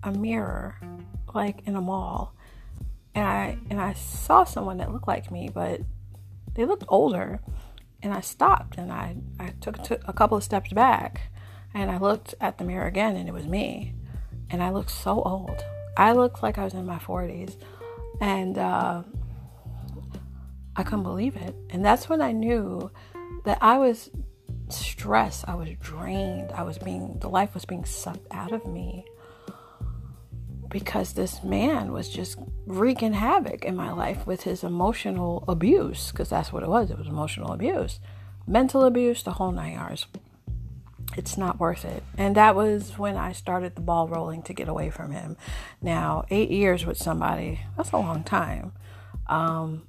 a 0.04 0.12
mirror 0.12 0.80
like 1.34 1.62
in 1.66 1.76
a 1.76 1.82
mall 1.82 2.34
and 3.18 3.26
I 3.26 3.58
and 3.72 3.82
I 3.82 3.94
saw 3.94 4.44
someone 4.44 4.78
that 4.78 4.92
looked 4.94 5.08
like 5.08 5.32
me, 5.32 5.50
but 5.52 5.82
they 6.54 6.66
looked 6.66 6.86
older. 6.88 7.42
And 8.04 8.14
I 8.14 8.22
stopped 8.22 8.78
and 8.78 8.92
I, 8.92 9.16
I 9.40 9.54
took, 9.60 9.82
took 9.82 10.02
a 10.08 10.14
couple 10.14 10.38
of 10.38 10.44
steps 10.44 10.72
back 10.72 11.32
and 11.74 11.90
I 11.90 11.98
looked 11.98 12.36
at 12.40 12.60
the 12.60 12.64
mirror 12.64 12.86
again 12.86 13.16
and 13.16 13.28
it 13.28 13.32
was 13.32 13.48
me. 13.48 13.96
And 14.52 14.62
I 14.62 14.70
looked 14.70 14.92
so 14.92 15.24
old. 15.24 15.66
I 15.98 16.14
looked 16.14 16.44
like 16.44 16.58
I 16.58 16.64
was 16.64 16.74
in 16.74 16.86
my 16.86 17.00
40s. 17.00 17.58
And 18.22 18.58
uh, 18.58 19.04
I 20.76 20.84
couldn't 20.84 21.04
believe 21.04 21.36
it. 21.36 21.56
And 21.70 21.84
that's 21.84 22.08
when 22.10 22.22
I 22.22 22.32
knew 22.32 22.90
that 23.46 23.58
I 23.62 23.78
was 23.78 24.10
stressed. 24.70 25.46
I 25.48 25.56
was 25.56 25.70
drained. 25.80 26.52
I 26.52 26.64
was 26.64 26.78
being, 26.78 27.18
the 27.20 27.30
life 27.30 27.54
was 27.54 27.66
being 27.66 27.86
sucked 27.86 28.28
out 28.32 28.52
of 28.52 28.66
me 28.66 29.06
because 30.70 31.14
this 31.14 31.44
man 31.44 31.94
was 31.94 32.10
just 32.10 32.38
wreaking 32.66 33.14
havoc 33.14 33.64
in 33.64 33.76
my 33.76 33.92
life 33.92 34.28
with 34.28 34.44
his 34.44 34.64
emotional 34.64 35.46
abuse, 35.48 36.12
because 36.12 36.30
that's 36.30 36.52
what 36.52 36.62
it 36.62 36.70
was. 36.70 36.92
It 36.92 36.98
was 36.98 37.08
emotional 37.08 37.54
abuse, 37.54 38.00
mental 38.46 38.84
abuse, 38.84 39.24
the 39.24 39.32
whole 39.32 39.52
nine 39.52 39.74
yards. 39.74 40.08
It's 41.18 41.38
not 41.38 41.60
worth 41.60 41.84
it. 41.84 42.04
And 42.18 42.36
that 42.36 42.56
was 42.56 42.98
when 42.98 43.18
I 43.18 43.32
started 43.32 43.76
the 43.76 43.82
ball 43.82 44.08
rolling 44.08 44.44
to 44.44 44.54
get 44.54 44.70
away 44.70 44.92
from 44.92 45.12
him. 45.12 45.36
Now, 45.82 46.26
eight 46.30 46.52
years 46.52 46.86
with 46.86 46.98
somebody, 46.98 47.62
that's 47.76 47.92
a 47.92 47.98
long 47.98 48.24
time. 48.24 48.74
Um, 49.28 49.88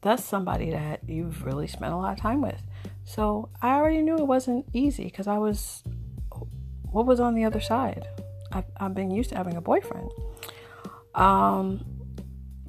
that's 0.00 0.24
somebody 0.24 0.70
that 0.70 1.00
you've 1.08 1.44
really 1.44 1.66
spent 1.66 1.92
a 1.92 1.96
lot 1.96 2.12
of 2.12 2.20
time 2.20 2.40
with. 2.40 2.62
So 3.04 3.48
I 3.60 3.74
already 3.74 4.00
knew 4.00 4.16
it 4.16 4.26
wasn't 4.26 4.66
easy 4.72 5.04
because 5.04 5.26
I 5.26 5.38
was, 5.38 5.82
what 6.90 7.04
was 7.04 7.18
on 7.18 7.34
the 7.34 7.44
other 7.44 7.60
side? 7.60 8.06
I've, 8.52 8.64
I've 8.76 8.94
been 8.94 9.10
used 9.10 9.30
to 9.30 9.36
having 9.36 9.56
a 9.56 9.60
boyfriend. 9.60 10.10
Um, 11.14 11.84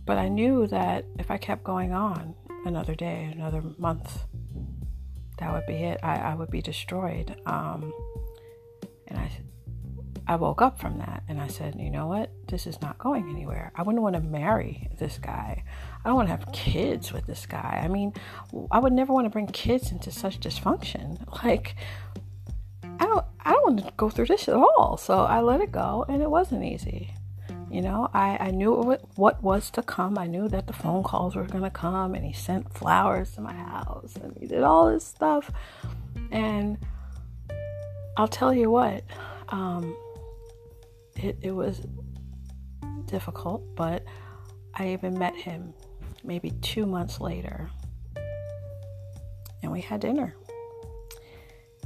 but 0.06 0.18
I 0.18 0.28
knew 0.28 0.66
that 0.68 1.06
if 1.20 1.30
I 1.30 1.38
kept 1.38 1.64
going 1.64 1.92
on 1.92 2.36
another 2.66 2.96
day, 2.96 3.30
another 3.32 3.62
month, 3.78 4.26
that 5.38 5.54
would 5.54 5.66
be 5.66 5.74
it. 5.74 6.00
I, 6.04 6.18
I 6.18 6.36
would 6.36 6.50
be 6.50 6.62
destroyed. 6.62 7.36
Um, 7.46 7.94
and 9.08 9.20
I, 9.20 9.32
I 10.28 10.36
woke 10.38 10.62
up 10.62 10.80
from 10.80 10.98
that 11.00 11.24
and 11.28 11.40
I 11.40 11.48
said, 11.48 11.76
you 11.78 11.90
know 11.90 12.08
what? 12.08 12.32
This 12.48 12.66
is 12.66 12.82
not 12.82 12.98
going 12.98 13.30
anywhere. 13.30 13.72
I 13.76 13.84
wouldn't 13.84 14.02
want 14.02 14.16
to 14.16 14.22
marry 14.22 14.90
this 14.98 15.18
guy. 15.18 15.64
I 16.04 16.08
don't 16.08 16.16
want 16.16 16.28
to 16.28 16.36
have 16.36 16.52
kids 16.52 17.12
with 17.12 17.26
this 17.28 17.46
guy. 17.46 17.82
I 17.84 17.88
mean, 17.88 18.14
I 18.72 18.80
would 18.80 18.94
never 18.94 19.14
want 19.14 19.26
to 19.26 19.30
bring 19.30 19.48
kids 19.48 19.92
into 19.92 20.12
such 20.12 20.40
dysfunction. 20.40 21.22
Like, 21.44 21.76
I 22.84 23.06
don't 23.06 23.26
I 23.44 23.52
don't 23.52 23.76
want 23.76 23.86
to 23.86 23.94
go 23.98 24.10
through 24.10 24.28
this 24.28 24.48
at 24.48 24.56
all. 24.56 24.98
So 24.98 25.20
I 25.26 25.42
let 25.42 25.60
it 25.62 25.72
go 25.72 26.06
and 26.08 26.22
it 26.22 26.30
wasn't 26.30 26.64
easy. 26.64 27.14
You 27.70 27.82
know, 27.82 28.10
I, 28.14 28.38
I 28.40 28.52
knew 28.52 28.98
what 29.16 29.42
was 29.42 29.70
to 29.72 29.82
come. 29.82 30.18
I 30.18 30.28
knew 30.28 30.48
that 30.50 30.68
the 30.68 30.74
phone 30.74 31.04
calls 31.04 31.36
were 31.36 31.44
going 31.44 31.64
to 31.64 31.70
come 31.70 32.14
and 32.14 32.24
he 32.24 32.32
sent 32.32 32.72
flowers 32.74 33.32
to 33.32 33.42
my 33.42 33.54
house 33.54 34.16
and 34.22 34.38
he 34.38 34.46
did 34.46 34.64
all 34.64 34.92
this 34.92 35.06
stuff. 35.06 35.52
And 36.32 36.78
I'll 38.18 38.28
tell 38.28 38.54
you 38.54 38.70
what, 38.70 39.04
um, 39.50 39.96
it, 41.16 41.38
it 41.42 41.52
was 41.52 41.82
difficult, 43.06 43.64
but 43.76 44.04
I 44.76 44.90
even 44.90 45.18
met 45.18 45.36
him 45.36 45.74
maybe 46.24 46.52
two 46.62 46.86
months 46.86 47.20
later 47.20 47.70
and 49.64 49.72
we 49.72 49.82
had 49.82 50.02
dinner. 50.02 50.36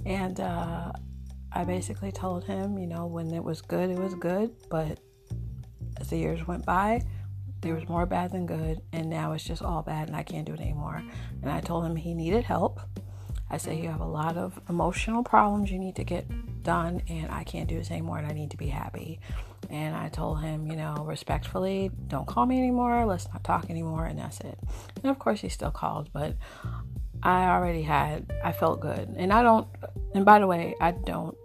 And 0.05 0.39
uh, 0.39 0.91
I 1.51 1.63
basically 1.63 2.11
told 2.11 2.43
him, 2.43 2.77
you 2.77 2.87
know, 2.87 3.05
when 3.05 3.33
it 3.33 3.43
was 3.43 3.61
good, 3.61 3.89
it 3.89 3.97
was 3.97 4.13
good. 4.15 4.51
But 4.69 4.99
as 5.99 6.09
the 6.09 6.17
years 6.17 6.47
went 6.47 6.65
by, 6.65 7.01
there 7.61 7.75
was 7.75 7.87
more 7.89 8.05
bad 8.05 8.31
than 8.31 8.45
good. 8.45 8.81
And 8.93 9.09
now 9.09 9.33
it's 9.33 9.43
just 9.43 9.61
all 9.61 9.81
bad 9.81 10.07
and 10.07 10.15
I 10.15 10.23
can't 10.23 10.45
do 10.45 10.53
it 10.53 10.59
anymore. 10.59 11.03
And 11.41 11.51
I 11.51 11.61
told 11.61 11.85
him 11.85 11.95
he 11.95 12.13
needed 12.13 12.43
help. 12.43 12.79
I 13.51 13.57
said, 13.57 13.77
You 13.77 13.89
have 13.89 14.01
a 14.01 14.05
lot 14.05 14.37
of 14.37 14.59
emotional 14.69 15.23
problems 15.23 15.71
you 15.71 15.79
need 15.79 15.95
to 15.95 16.03
get 16.03 16.27
done, 16.63 17.01
and 17.07 17.31
I 17.31 17.43
can't 17.43 17.67
do 17.67 17.77
this 17.77 17.89
anymore, 17.89 18.19
and 18.19 18.27
I 18.27 18.31
need 18.31 18.51
to 18.51 18.57
be 18.57 18.67
happy. 18.67 19.19
And 19.69 19.95
I 19.95 20.09
told 20.09 20.41
him, 20.41 20.67
you 20.67 20.75
know, 20.75 21.03
respectfully, 21.05 21.89
don't 22.07 22.27
call 22.27 22.45
me 22.45 22.57
anymore, 22.57 23.05
let's 23.05 23.27
not 23.27 23.43
talk 23.43 23.69
anymore, 23.69 24.05
and 24.05 24.19
that's 24.19 24.39
it. 24.41 24.59
And 25.01 25.05
of 25.05 25.17
course, 25.17 25.41
he 25.41 25.49
still 25.49 25.71
called, 25.71 26.09
but 26.13 26.35
I 27.23 27.49
already 27.49 27.81
had, 27.81 28.31
I 28.43 28.51
felt 28.51 28.81
good. 28.81 29.15
And 29.17 29.33
I 29.33 29.41
don't, 29.41 29.67
and 30.13 30.25
by 30.25 30.39
the 30.39 30.47
way, 30.47 30.75
I 30.79 30.91
don't, 30.91 31.35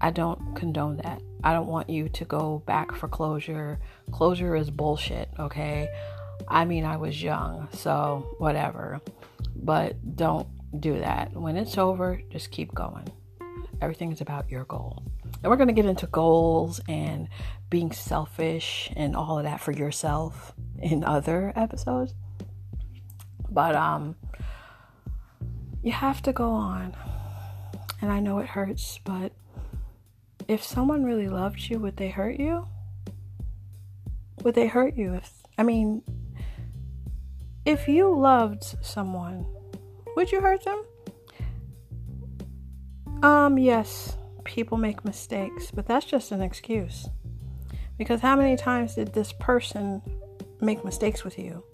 I 0.00 0.10
don't 0.10 0.56
condone 0.56 0.98
that. 0.98 1.22
I 1.46 1.52
don't 1.52 1.68
want 1.68 1.88
you 1.88 2.08
to 2.08 2.24
go 2.24 2.60
back 2.66 2.90
for 2.92 3.06
closure. 3.06 3.78
Closure 4.10 4.56
is 4.56 4.68
bullshit, 4.68 5.28
okay? 5.38 5.88
I 6.48 6.64
mean, 6.64 6.84
I 6.84 6.96
was 6.96 7.22
young, 7.22 7.68
so 7.72 8.34
whatever. 8.38 9.00
But 9.54 10.16
don't 10.16 10.48
do 10.80 10.98
that. 10.98 11.32
When 11.36 11.56
it's 11.56 11.78
over, 11.78 12.20
just 12.30 12.50
keep 12.50 12.74
going. 12.74 13.08
Everything 13.80 14.10
is 14.10 14.20
about 14.20 14.50
your 14.50 14.64
goal. 14.64 15.04
And 15.40 15.44
we're 15.44 15.56
going 15.56 15.68
to 15.68 15.72
get 15.72 15.86
into 15.86 16.08
goals 16.08 16.80
and 16.88 17.28
being 17.70 17.92
selfish 17.92 18.90
and 18.96 19.14
all 19.14 19.38
of 19.38 19.44
that 19.44 19.60
for 19.60 19.70
yourself 19.70 20.52
in 20.80 21.04
other 21.04 21.52
episodes. 21.54 22.12
But 23.48 23.76
um 23.76 24.16
you 25.84 25.92
have 25.92 26.22
to 26.22 26.32
go 26.32 26.50
on. 26.50 26.96
And 28.02 28.10
I 28.10 28.18
know 28.18 28.40
it 28.40 28.48
hurts, 28.48 28.98
but 29.04 29.30
if 30.48 30.62
someone 30.62 31.04
really 31.04 31.28
loved 31.28 31.68
you, 31.68 31.78
would 31.80 31.96
they 31.96 32.08
hurt 32.08 32.38
you? 32.38 32.68
Would 34.42 34.54
they 34.54 34.66
hurt 34.66 34.96
you 34.96 35.14
if 35.14 35.32
I 35.58 35.62
mean 35.62 36.02
if 37.64 37.88
you 37.88 38.16
loved 38.16 38.64
someone, 38.80 39.46
would 40.14 40.30
you 40.30 40.40
hurt 40.40 40.64
them? 40.64 40.84
Um 43.22 43.58
yes, 43.58 44.16
people 44.44 44.78
make 44.78 45.04
mistakes, 45.04 45.70
but 45.70 45.86
that's 45.86 46.06
just 46.06 46.30
an 46.30 46.42
excuse. 46.42 47.08
Because 47.98 48.20
how 48.20 48.36
many 48.36 48.56
times 48.56 48.94
did 48.94 49.14
this 49.14 49.32
person 49.32 50.02
make 50.60 50.84
mistakes 50.84 51.24
with 51.24 51.38
you? 51.38 51.64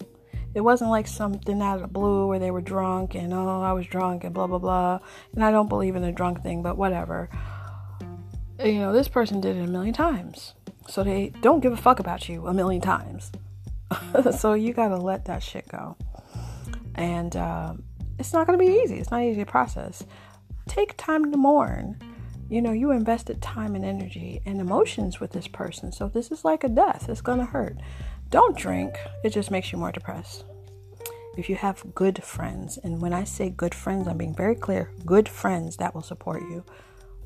It 0.55 0.61
wasn't 0.61 0.91
like 0.91 1.07
something 1.07 1.61
out 1.61 1.75
of 1.75 1.81
the 1.81 1.87
blue 1.87 2.27
where 2.27 2.39
they 2.39 2.51
were 2.51 2.61
drunk 2.61 3.15
and 3.15 3.33
oh, 3.33 3.61
I 3.61 3.73
was 3.73 3.85
drunk 3.85 4.23
and 4.23 4.33
blah 4.33 4.47
blah 4.47 4.59
blah. 4.59 4.99
And 5.35 5.43
I 5.43 5.51
don't 5.51 5.69
believe 5.69 5.95
in 5.95 6.01
the 6.01 6.11
drunk 6.11 6.41
thing, 6.41 6.63
but 6.63 6.77
whatever. 6.77 7.29
You 8.63 8.79
know, 8.79 8.93
this 8.93 9.09
person 9.09 9.41
did 9.41 9.57
it 9.57 9.67
a 9.67 9.71
million 9.71 9.93
times. 9.93 10.53
So 10.87 11.03
they 11.03 11.33
don't 11.41 11.59
give 11.59 11.73
a 11.73 11.77
fuck 11.77 11.99
about 11.99 12.29
you 12.29 12.47
a 12.47 12.53
million 12.53 12.81
times. 12.81 13.31
so 14.37 14.53
you 14.53 14.73
gotta 14.73 14.97
let 14.97 15.25
that 15.25 15.43
shit 15.43 15.67
go. 15.67 15.97
And 16.95 17.35
um, 17.35 17.83
it's 18.17 18.31
not 18.31 18.45
gonna 18.45 18.57
be 18.57 18.81
easy. 18.83 18.99
It's 18.99 19.11
not 19.11 19.21
easy 19.21 19.41
to 19.41 19.45
process. 19.45 20.03
Take 20.67 20.95
time 20.97 21.31
to 21.31 21.37
mourn. 21.37 21.99
You 22.49 22.61
know, 22.61 22.71
you 22.71 22.91
invested 22.91 23.41
time 23.41 23.75
and 23.75 23.83
energy 23.83 24.41
and 24.45 24.61
emotions 24.61 25.19
with 25.19 25.31
this 25.31 25.47
person. 25.47 25.91
So 25.91 26.07
this 26.07 26.31
is 26.31 26.45
like 26.45 26.63
a 26.63 26.69
death. 26.69 27.09
It's 27.09 27.21
gonna 27.21 27.45
hurt. 27.45 27.77
Don't 28.29 28.57
drink, 28.57 28.95
it 29.23 29.31
just 29.31 29.51
makes 29.51 29.71
you 29.71 29.77
more 29.77 29.91
depressed. 29.91 30.45
If 31.37 31.49
you 31.49 31.55
have 31.55 31.83
good 31.95 32.23
friends, 32.23 32.77
and 32.77 33.01
when 33.01 33.11
I 33.11 33.23
say 33.23 33.49
good 33.49 33.73
friends, 33.73 34.07
I'm 34.07 34.17
being 34.17 34.35
very 34.35 34.55
clear 34.55 34.91
good 35.05 35.27
friends 35.27 35.77
that 35.77 35.93
will 35.93 36.01
support 36.01 36.41
you. 36.43 36.63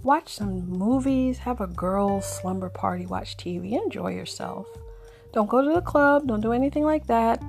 Watch 0.03 0.33
some 0.33 0.69
movies, 0.69 1.39
have 1.39 1.61
a 1.61 1.67
girls' 1.67 2.25
slumber 2.25 2.69
party, 2.69 3.05
watch 3.05 3.37
TV, 3.37 3.73
enjoy 3.73 4.13
yourself. 4.13 4.67
Don't 5.33 5.49
go 5.49 5.61
to 5.61 5.73
the 5.73 5.81
club, 5.81 6.27
don't 6.27 6.41
do 6.41 6.53
anything 6.53 6.83
like 6.83 7.07
that. 7.07 7.43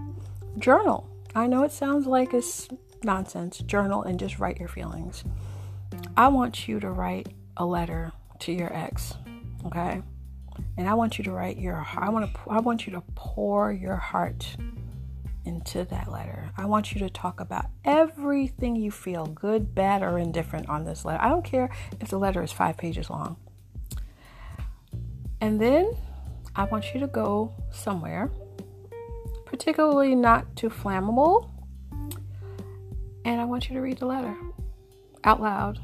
Journal. 0.59 1.09
I 1.35 1.47
know 1.47 1.63
it 1.63 1.73
sounds 1.73 2.07
like 2.07 2.35
it's 2.35 2.69
nonsense. 3.03 3.59
Journal 3.59 4.03
and 4.03 4.19
just 4.19 4.39
write 4.39 4.59
your 4.59 4.69
feelings. 4.69 5.25
I 6.17 6.29
want 6.29 6.67
you 6.67 6.81
to 6.81 6.91
write 6.91 7.29
a 7.57 7.65
letter 7.65 8.13
to 8.41 8.53
your 8.53 8.75
ex, 8.75 9.15
okay? 9.67 10.03
and 10.77 10.89
I 10.89 10.95
want 10.95 11.19
you 11.19 11.25
to 11.25 11.33
write 11.33 11.59
your 11.59 11.87
I 11.97 12.09
want 12.09 12.33
to 12.33 12.41
I 12.49 12.61
want 12.61 12.87
you 12.87 12.93
to 12.93 13.03
pour 13.15 13.73
your 13.73 13.97
heart 13.97 14.57
into 15.49 15.85
that 15.87 16.13
letter. 16.13 16.51
I 16.57 16.67
want 16.67 16.93
you 16.93 17.01
to 17.01 17.11
talk 17.11 17.41
about 17.41 17.65
everything 17.85 18.77
you 18.77 18.91
feel, 18.91 19.27
good, 19.27 19.75
bad, 19.75 20.03
or 20.03 20.19
indifferent 20.19 20.69
on 20.69 20.85
this 20.85 21.05
letter. 21.05 21.21
I 21.23 21.29
don't 21.29 21.45
care 21.45 21.71
if 22.01 22.09
the 22.09 22.19
letter 22.19 22.43
is 22.43 22.53
5 22.53 22.77
pages 22.77 23.11
long. 23.11 23.37
And 25.41 25.61
then 25.61 25.97
I 26.55 26.65
want 26.65 26.93
you 26.93 27.01
to 27.01 27.07
go 27.07 27.55
somewhere, 27.73 28.31
particularly 29.47 30.15
not 30.15 30.55
too 30.55 30.69
flammable, 30.69 31.51
and 33.25 33.41
I 33.41 33.45
want 33.45 33.69
you 33.69 33.75
to 33.75 33.81
read 33.81 33.99
the 33.99 34.07
letter 34.07 34.37
out 35.25 35.41
loud 35.41 35.81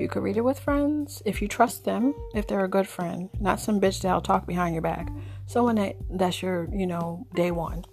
you 0.00 0.08
could 0.08 0.22
read 0.22 0.36
it 0.36 0.44
with 0.44 0.58
friends 0.58 1.22
if 1.24 1.42
you 1.42 1.48
trust 1.48 1.84
them, 1.84 2.14
if 2.34 2.46
they're 2.46 2.64
a 2.64 2.68
good 2.68 2.88
friend, 2.88 3.28
not 3.38 3.60
some 3.60 3.80
bitch 3.80 4.00
that'll 4.00 4.20
talk 4.20 4.46
behind 4.46 4.74
your 4.74 4.82
back. 4.82 5.08
Someone 5.46 5.76
that 5.76 5.96
that's 6.08 6.42
your, 6.42 6.68
you 6.72 6.86
know, 6.86 7.26
day 7.34 7.50
one. 7.50 7.84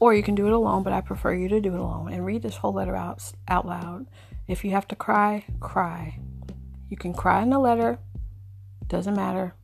Or 0.00 0.14
you 0.14 0.22
can 0.22 0.34
do 0.34 0.46
it 0.46 0.52
alone, 0.52 0.82
but 0.82 0.92
I 0.92 1.00
prefer 1.00 1.34
you 1.34 1.48
to 1.48 1.60
do 1.60 1.74
it 1.74 1.80
alone 1.80 2.12
and 2.12 2.24
read 2.24 2.42
this 2.42 2.56
whole 2.56 2.72
letter 2.72 2.94
out 2.94 3.22
out 3.48 3.66
loud. 3.66 4.06
If 4.46 4.64
you 4.64 4.70
have 4.72 4.86
to 4.88 4.96
cry, 4.96 5.44
cry. 5.60 6.18
You 6.88 6.96
can 6.96 7.14
cry 7.14 7.42
in 7.42 7.50
the 7.50 7.58
letter. 7.58 7.98
Doesn't 8.86 9.14
matter. 9.14 9.54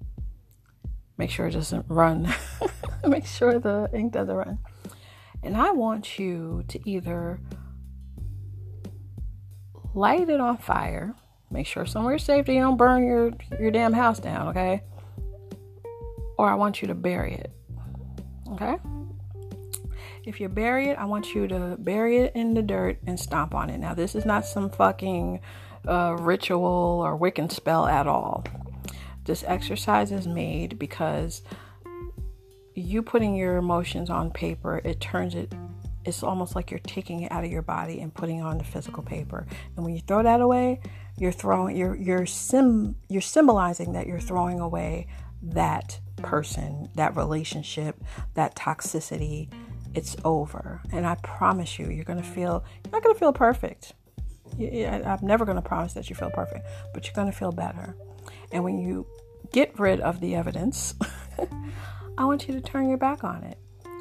make 1.17 1.31
sure 1.31 1.47
it 1.47 1.53
doesn't 1.53 1.87
run. 1.89 2.33
make 3.07 3.27
sure 3.27 3.59
the 3.59 3.89
ink 3.93 4.13
doesn't 4.13 4.35
run. 4.35 4.59
And 5.43 5.57
I 5.57 5.71
want 5.71 6.19
you 6.19 6.65
to 6.69 6.89
either 6.89 7.41
light 9.95 10.29
it 10.29 10.41
on 10.41 10.59
fire. 10.59 11.15
Make 11.55 11.69
sure 11.69 11.87
somewhere 11.87 12.19
safe 12.19 12.47
that 12.47 12.53
you 12.53 12.59
don't 12.59 12.77
burn 12.77 13.07
your, 13.07 13.31
your 13.61 13.71
damn 13.71 13.93
house 13.93 14.19
down, 14.19 14.49
okay? 14.49 14.83
Or 16.37 16.51
I 16.51 16.55
want 16.55 16.83
you 16.83 16.89
to 16.89 16.97
bury 16.97 17.35
it. 17.35 17.53
Okay? 18.51 18.77
If 20.25 20.41
you 20.41 20.49
bury 20.49 20.89
it, 20.89 20.99
I 20.99 21.05
want 21.05 21.33
you 21.33 21.47
to 21.47 21.77
bury 21.79 22.19
it 22.19 22.33
in 22.35 22.55
the 22.55 22.63
dirt 22.63 22.99
and 23.07 23.21
stomp 23.21 23.55
on 23.55 23.71
it. 23.71 23.79
Now, 23.79 23.95
this 23.95 24.17
is 24.17 24.25
not 24.25 24.45
some 24.45 24.69
fucking 24.69 25.41
uh, 25.87 26.17
ritual 26.19 27.01
or 27.05 27.17
Wiccan 27.17 27.53
spell 27.53 27.87
at 27.87 28.09
all. 28.09 28.45
This 29.25 29.45
exercise 29.47 30.11
is 30.11 30.27
made 30.27 30.77
because 30.77 31.43
you 32.75 33.01
putting 33.01 33.37
your 33.37 33.59
emotions 33.59 34.11
on 34.11 34.33
paper, 34.33 34.81
it 34.85 35.01
turns 35.01 35.37
it 35.37 35.55
it's 36.05 36.23
almost 36.23 36.55
like 36.55 36.71
you're 36.71 36.81
taking 36.81 37.23
it 37.23 37.33
out 37.33 37.45
of 37.45 37.51
your 37.51 37.63
body 37.63 38.01
and 38.01 38.13
putting 38.13 38.39
it 38.39 38.43
on 38.43 38.59
the 38.59 38.65
physical 38.65 39.03
paper. 39.03 39.47
And 39.77 39.85
when 39.85 39.95
you 39.95 40.03
throw 40.03 40.23
that 40.23 40.41
away, 40.41 40.81
you're 41.17 41.33
throwing 41.33 41.77
you're 41.77 41.95
you're 41.95 42.27
sim 42.27 42.97
you're 43.09 43.21
symbolizing 43.21 43.93
that 43.93 44.07
you're 44.07 44.21
throwing 44.21 44.61
away 44.61 45.07
that 45.43 46.01
person, 46.17 46.89
that 46.95 47.17
relationship, 47.17 48.03
that 48.35 48.57
toxicity. 48.57 49.53
It's 49.95 50.17
over. 50.25 50.81
And 50.91 51.07
I 51.07 51.15
promise 51.17 51.79
you, 51.79 51.89
you're 51.91 52.05
gonna 52.05 52.23
feel 52.23 52.65
you're 52.85 52.93
not 52.93 53.03
gonna 53.03 53.15
feel 53.15 53.33
perfect. 53.33 53.93
I'm 54.59 55.19
never 55.23 55.45
gonna 55.45 55.63
promise 55.63 55.93
that 55.95 56.09
you 56.11 56.17
feel 56.17 56.31
perfect, 56.31 56.67
but 56.93 57.07
you're 57.07 57.15
gonna 57.15 57.33
feel 57.33 57.53
better. 57.53 57.97
And 58.51 58.65
when 58.65 58.79
you 58.79 59.07
get 59.53 59.79
rid 59.79 60.01
of 60.01 60.21
the 60.21 60.35
evidence, 60.35 60.95
I 62.19 62.25
want 62.25 62.49
you 62.49 62.55
to 62.55 62.61
turn 62.61 62.89
your 62.89 62.99
back 62.99 63.23
on 63.25 63.45
it. 63.45 63.59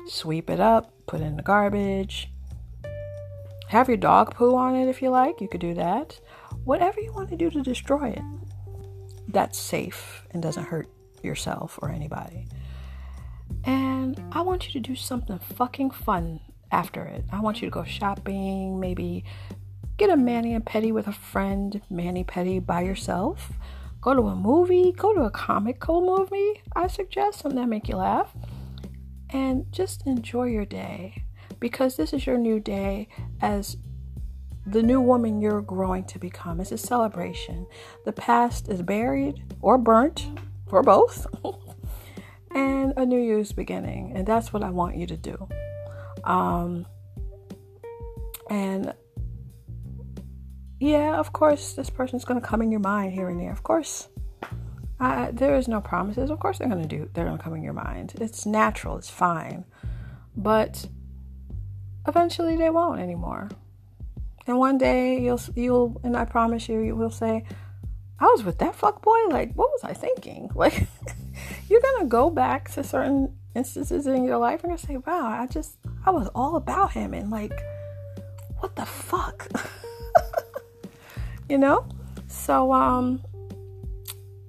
Sweep 0.08 0.50
it 0.50 0.60
up, 0.60 0.94
put 1.06 1.22
it 1.22 1.26
in 1.26 1.36
the 1.36 1.44
garbage. 1.44 2.30
Have 3.70 3.88
your 3.88 3.98
dog 3.98 4.36
poo 4.36 4.56
on 4.56 4.76
it 4.76 4.88
if 4.88 5.02
you 5.02 5.10
like. 5.10 5.42
You 5.42 5.48
could 5.48 5.62
do 5.62 5.74
that. 5.74 6.20
Whatever 6.64 7.02
you 7.02 7.14
want 7.14 7.30
to 7.30 7.38
do 7.38 7.50
to 7.50 7.62
destroy 7.62 8.10
it. 8.10 8.22
That's 9.28 9.58
safe 9.58 10.28
and 10.32 10.42
doesn't 10.42 10.66
hurt 10.66 10.90
yourself 11.24 11.80
or 11.82 11.90
anybody. 11.90 12.48
And 13.64 14.22
I 14.32 14.42
want 14.42 14.68
you 14.68 14.74
to 14.74 14.80
do 14.80 14.96
something 14.96 15.40
fucking 15.40 15.92
fun 15.92 16.40
after 16.72 17.04
it. 17.04 17.26
I 17.32 17.40
want 17.40 17.62
you 17.62 17.68
to 17.68 17.74
go 17.74 17.84
shopping, 17.84 18.80
maybe 18.80 19.24
get 19.98 20.10
a 20.10 20.18
mani 20.18 20.54
and 20.54 20.66
pedi 20.66 20.92
with 20.92 21.08
a 21.08 21.14
friend, 21.14 21.82
mani 21.90 22.24
pedi 22.24 22.66
by 22.66 22.82
yourself. 22.82 23.54
Go 24.02 24.14
to 24.14 24.22
a 24.24 24.36
movie, 24.36 24.92
go 24.92 25.14
to 25.14 25.22
a 25.22 25.32
comical 25.32 26.02
movie. 26.02 26.62
I 26.76 26.88
suggest 26.88 27.40
something 27.40 27.60
that 27.60 27.70
make 27.70 27.88
you 27.88 27.96
laugh 27.96 28.36
and 29.30 29.66
just 29.72 30.06
enjoy 30.06 30.46
your 30.46 30.66
day 30.66 31.24
because 31.60 31.96
this 31.96 32.12
is 32.12 32.26
your 32.26 32.38
new 32.38 32.60
day 32.60 33.08
as 33.42 33.78
the 34.66 34.82
new 34.84 35.02
woman 35.02 35.42
you're 35.42 35.62
growing 35.62 36.06
to 36.06 36.20
become. 36.20 36.60
It's 36.62 36.72
a 36.72 36.78
celebration. 36.78 37.68
The 38.06 38.14
past 38.14 38.70
is 38.70 38.82
buried 38.82 39.44
or 39.62 39.78
burnt, 39.78 40.28
or 40.72 40.82
both, 40.84 41.28
and 42.56 42.94
a 42.98 43.06
new 43.06 43.40
is 43.40 43.52
beginning. 43.52 44.14
And 44.16 44.26
that's 44.26 44.54
what 44.54 44.64
I 44.64 44.70
want 44.70 44.96
you 44.96 45.08
to 45.08 45.18
do. 45.18 45.48
Um, 46.24 46.86
and 48.50 48.94
yeah, 50.80 51.18
of 51.18 51.34
course, 51.34 51.74
this 51.74 51.90
person's 51.90 52.26
going 52.26 52.40
to 52.40 52.46
come 52.46 52.62
in 52.62 52.72
your 52.72 52.80
mind 52.80 53.14
here 53.14 53.30
and 53.30 53.40
there. 53.40 53.52
Of 53.52 53.64
course, 53.64 54.08
I, 55.00 55.32
there 55.32 55.56
is 55.56 55.68
no 55.68 55.82
promises. 55.82 56.30
Of 56.30 56.40
course, 56.40 56.60
they're 56.60 56.68
to 56.68 56.86
do. 56.86 57.10
They're 57.14 57.26
going 57.26 57.38
to 57.38 57.44
come 57.44 57.56
in 57.56 57.64
your 57.64 57.74
mind. 57.74 58.14
It's 58.20 58.46
natural. 58.46 58.98
It's 58.98 59.10
fine, 59.10 59.66
but 60.36 60.88
eventually 62.08 62.56
they 62.56 62.70
won't 62.70 63.02
anymore. 63.02 63.50
And 64.48 64.58
one 64.58 64.78
day 64.78 65.20
you'll 65.22 65.42
you'll 65.56 66.02
and 66.04 66.18
I 66.18 66.26
promise 66.26 66.68
you 66.68 66.80
you 66.82 66.96
will 66.96 67.12
say, 67.12 67.46
I 68.20 68.26
was 68.26 68.44
with 68.44 68.60
that 68.60 68.76
fuck 68.76 69.02
boy. 69.02 69.28
Like, 69.30 69.54
what 69.54 69.70
was 69.72 69.84
I 69.84 69.94
thinking? 69.94 70.50
Like, 70.56 70.88
you're 71.70 71.82
gonna 71.82 72.06
go 72.06 72.30
back 72.30 72.72
to 72.72 72.84
certain 72.84 73.36
instances 73.56 74.08
in 74.08 74.24
your 74.24 74.38
life 74.38 74.64
and 74.64 74.72
you're 74.72 74.78
say, 74.78 74.98
Wow, 74.98 75.28
I 75.28 75.48
just 75.48 75.78
I 76.06 76.12
was 76.12 76.28
all 76.36 76.56
about 76.56 76.92
him 76.92 77.14
and 77.14 77.30
like, 77.30 77.54
what 78.60 78.76
the 78.76 78.86
fuck? 78.86 79.48
you 81.50 81.58
know? 81.58 81.86
So 82.28 82.74
um 82.74 83.22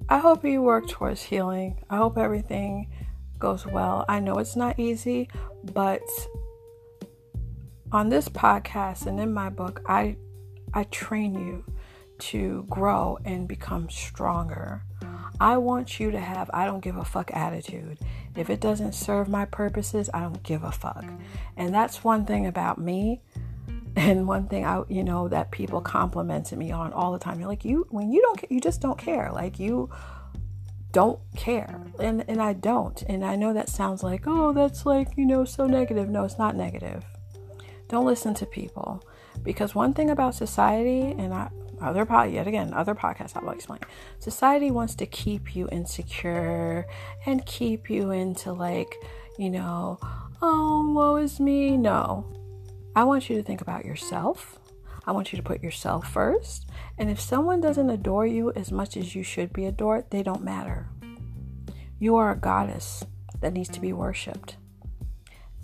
I 0.09 0.19
hope 0.19 0.45
you 0.45 0.61
work 0.61 0.89
towards 0.89 1.23
healing. 1.23 1.81
I 1.89 1.97
hope 1.97 2.19
everything 2.19 2.91
goes 3.39 3.67
well. 3.67 4.05
I 4.09 4.21
know 4.21 4.39
it's 4.39 4.57
not 4.57 4.79
easy, 4.79 5.29
but 5.73 6.03
on 7.95 8.09
this 8.09 8.29
podcast 8.29 9.07
and 9.07 9.21
in 9.21 9.33
my 9.33 9.49
book, 9.49 9.81
I 9.87 10.17
I 10.75 10.83
train 10.85 11.35
you 11.35 11.65
to 12.19 12.67
grow 12.69 13.19
and 13.25 13.47
become 13.47 13.89
stronger. 13.89 14.83
I 15.41 15.59
want 15.59 16.01
you 16.01 16.11
to 16.11 16.19
have 16.19 16.51
I 16.53 16.67
don't 16.67 16.81
give 16.81 16.97
a 16.97 17.05
fuck 17.05 17.31
attitude. 17.33 18.01
If 18.35 18.51
it 18.51 18.61
doesn't 18.61 18.95
serve 18.95 19.29
my 19.29 19.45
purposes, 19.45 20.11
I 20.13 20.21
don't 20.23 20.43
give 20.43 20.65
a 20.65 20.73
fuck. 20.73 21.05
And 21.57 21.73
that's 21.73 22.03
one 22.03 22.27
thing 22.27 22.47
about 22.47 22.79
me 22.79 23.23
and 23.97 24.27
one 24.27 24.49
thing 24.49 24.65
I, 24.67 24.83
you 24.89 25.05
know, 25.05 25.29
that 25.29 25.53
people 25.53 25.81
complimented 25.81 26.59
me 26.59 26.73
on 26.73 26.93
all 26.93 27.13
the 27.13 27.21
time. 27.21 27.39
You're 27.39 27.49
like, 27.49 27.65
you, 27.65 27.87
when 27.91 28.11
you 28.11 28.21
don't, 28.23 28.51
you 28.51 28.61
just 28.61 28.81
don't 28.81 28.99
care. 28.99 29.31
Like 29.33 29.61
you 29.61 29.89
don't 30.91 31.21
care. 31.37 31.81
And, 32.01 32.25
and 32.27 32.43
I 32.43 32.55
don't. 32.55 33.01
And 33.03 33.25
I 33.25 33.37
know 33.37 33.53
that 33.53 33.69
sounds 33.69 34.03
like, 34.03 34.25
oh, 34.27 34.53
that's 34.53 34.85
like, 34.85 35.17
you 35.17 35.27
know, 35.27 35.45
so 35.45 35.69
negative. 35.69 36.09
No, 36.09 36.25
it's 36.25 36.39
not 36.39 36.57
negative. 36.57 37.05
Don't 37.89 38.07
listen 38.07 38.35
to 38.35 38.47
people. 38.47 39.03
Because 39.43 39.75
one 39.75 39.93
thing 39.93 40.11
about 40.11 40.35
society, 40.35 41.15
and 41.19 41.35
I, 41.35 41.51
other 41.81 42.05
pod, 42.05 42.31
yet 42.31 42.47
again, 42.47 42.73
other 42.73 42.95
podcasts 42.95 43.37
I 43.37 43.45
will 43.45 43.51
explain. 43.51 43.81
Society 44.19 44.71
wants 44.71 44.95
to 44.97 45.07
keep 45.07 45.55
you 45.55 45.69
insecure 45.71 46.87
and 47.27 47.45
keep 47.47 47.91
you 47.91 48.11
into 48.11 48.53
like, 48.53 48.95
you 49.39 49.51
know, 49.51 49.99
oh, 50.41 50.93
woe 50.95 51.17
is 51.17 51.41
me. 51.41 51.77
No, 51.77 52.27
I 52.97 53.05
want 53.05 53.29
you 53.29 53.37
to 53.37 53.43
think 53.43 53.61
about 53.61 53.85
yourself. 53.85 54.59
I 55.07 55.13
want 55.13 55.33
you 55.33 55.37
to 55.37 55.43
put 55.43 55.63
yourself 55.63 56.11
first. 56.11 56.71
And 56.97 57.11
if 57.11 57.21
someone 57.21 57.61
doesn't 57.61 57.91
adore 57.91 58.27
you 58.27 58.53
as 58.53 58.73
much 58.73 58.97
as 58.97 59.15
you 59.15 59.23
should 59.23 59.53
be 59.53 59.67
adored, 59.67 60.11
they 60.11 60.23
don't 60.23 60.43
matter. 60.43 60.89
You 61.99 62.17
are 62.17 62.31
a 62.31 62.37
goddess 62.37 63.05
that 63.41 63.53
needs 63.53 63.69
to 63.71 63.81
be 63.81 63.93
worshiped. 63.93 64.57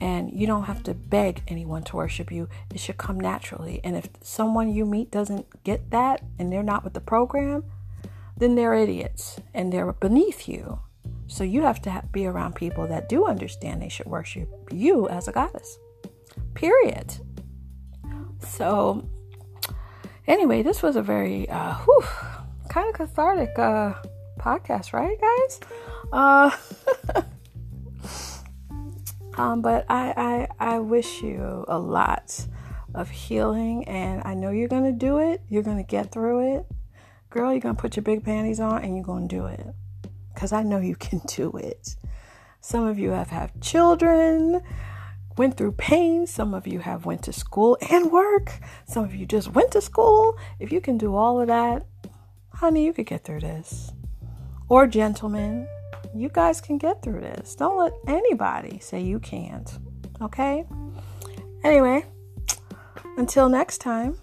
And 0.00 0.32
you 0.32 0.46
don't 0.46 0.64
have 0.64 0.82
to 0.84 0.94
beg 0.94 1.42
anyone 1.46 1.82
to 1.84 1.96
worship 1.96 2.32
you. 2.32 2.48
It 2.72 2.80
should 2.80 2.96
come 2.96 3.20
naturally. 3.20 3.80
And 3.84 3.96
if 3.96 4.08
someone 4.22 4.72
you 4.72 4.86
meet 4.86 5.10
doesn't 5.10 5.62
get 5.62 5.90
that 5.90 6.22
and 6.38 6.50
they're 6.50 6.62
not 6.62 6.84
with 6.84 6.94
the 6.94 7.00
program, 7.00 7.64
then 8.36 8.54
they're 8.54 8.74
idiots 8.74 9.38
and 9.52 9.72
they're 9.72 9.92
beneath 9.92 10.48
you. 10.48 10.80
So 11.26 11.44
you 11.44 11.62
have 11.62 11.82
to 11.82 12.02
be 12.10 12.26
around 12.26 12.54
people 12.54 12.86
that 12.88 13.08
do 13.08 13.26
understand 13.26 13.82
they 13.82 13.88
should 13.90 14.06
worship 14.06 14.48
you 14.72 15.08
as 15.08 15.28
a 15.28 15.32
goddess 15.32 15.78
period. 16.54 17.14
So, 18.40 19.08
anyway, 20.26 20.62
this 20.62 20.82
was 20.82 20.96
a 20.96 21.02
very 21.02 21.48
uh, 21.48 21.74
whew, 21.74 22.04
kind 22.68 22.88
of 22.88 22.94
cathartic 22.94 23.58
uh, 23.58 23.94
podcast, 24.38 24.92
right, 24.92 25.18
guys? 25.20 25.60
Uh, 26.12 27.22
um, 29.40 29.62
but 29.62 29.86
I, 29.88 30.48
I, 30.60 30.74
I 30.74 30.78
wish 30.80 31.22
you 31.22 31.64
a 31.66 31.78
lot 31.78 32.46
of 32.94 33.08
healing, 33.08 33.88
and 33.88 34.20
I 34.26 34.34
know 34.34 34.50
you're 34.50 34.68
gonna 34.68 34.92
do 34.92 35.18
it. 35.18 35.40
You're 35.48 35.62
gonna 35.62 35.82
get 35.82 36.12
through 36.12 36.56
it, 36.56 36.66
girl. 37.30 37.50
You're 37.50 37.62
gonna 37.62 37.74
put 37.74 37.96
your 37.96 38.02
big 38.02 38.22
panties 38.22 38.60
on, 38.60 38.84
and 38.84 38.94
you're 38.94 39.04
gonna 39.04 39.28
do 39.28 39.46
it, 39.46 39.66
cause 40.34 40.52
I 40.52 40.62
know 40.62 40.78
you 40.78 40.94
can 40.94 41.20
do 41.26 41.52
it. 41.56 41.96
Some 42.60 42.86
of 42.86 42.98
you 42.98 43.12
have 43.12 43.30
had 43.30 43.62
children 43.62 44.62
went 45.38 45.56
through 45.56 45.72
pain. 45.72 46.26
Some 46.26 46.52
of 46.52 46.66
you 46.66 46.80
have 46.80 47.06
went 47.06 47.22
to 47.22 47.32
school 47.32 47.78
and 47.90 48.12
work. 48.12 48.60
Some 48.84 49.04
of 49.04 49.14
you 49.14 49.24
just 49.24 49.54
went 49.54 49.70
to 49.70 49.80
school. 49.80 50.36
If 50.58 50.70
you 50.70 50.82
can 50.82 50.98
do 50.98 51.16
all 51.16 51.40
of 51.40 51.46
that, 51.46 51.86
honey, 52.52 52.84
you 52.84 52.92
could 52.92 53.06
get 53.06 53.24
through 53.24 53.40
this. 53.40 53.92
Or 54.68 54.86
gentlemen, 54.86 55.66
you 56.14 56.28
guys 56.28 56.60
can 56.60 56.78
get 56.78 57.02
through 57.02 57.20
this. 57.20 57.54
Don't 57.54 57.78
let 57.78 57.92
anybody 58.06 58.78
say 58.80 59.00
you 59.00 59.18
can't. 59.18 59.78
Okay? 60.20 60.64
Anyway, 61.64 62.04
until 63.16 63.48
next 63.48 63.78
time. 63.78 64.16